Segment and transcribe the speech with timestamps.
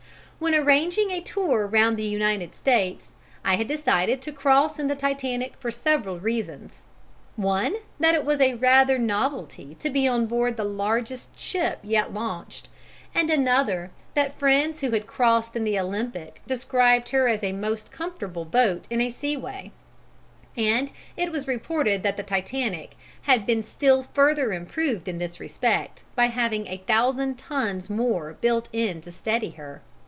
[0.43, 3.11] When arranging a tour round the United States,
[3.45, 6.87] I had decided to cross in the Titanic for several reasons
[7.35, 12.11] one, that it was rather a novelty to be on board the largest ship yet
[12.11, 12.69] launched,
[13.13, 17.91] and another that friends who had crossed in the Olympic described her as a most
[17.91, 19.71] comfortable boat in a seaway,
[20.57, 26.03] and it was reported that the Titanic had been still further improved in this respect
[26.15, 29.83] by having a thousand tons more built in to steady her.